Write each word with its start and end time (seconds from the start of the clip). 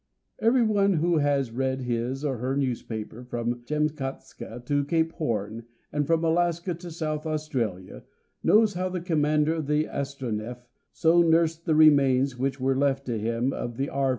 Every 0.39 0.63
one 0.63 0.93
who 0.93 1.17
has 1.17 1.51
read 1.51 1.81
his 1.81 2.25
or 2.25 2.37
her 2.39 2.57
newspaper 2.57 3.23
from 3.23 3.61
Chamskatska 3.65 4.63
to 4.65 4.83
Cape 4.83 5.11
Horn, 5.11 5.65
and 5.93 6.07
from 6.07 6.23
Alaska 6.23 6.73
to 6.73 6.89
South 6.89 7.27
Australia, 7.27 8.03
knows 8.41 8.73
how 8.73 8.89
the 8.89 8.99
Commander 8.99 9.53
of 9.53 9.67
the 9.67 9.83
Astronef 9.85 10.65
so 10.91 11.21
nursed 11.21 11.67
the 11.67 11.75
remains 11.75 12.35
which 12.35 12.59
were 12.59 12.75
left 12.75 13.05
to 13.05 13.19
him 13.19 13.53
of 13.53 13.77
the 13.77 13.89
R. 13.89 14.09